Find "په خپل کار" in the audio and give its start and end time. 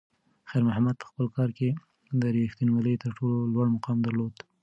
0.99-1.49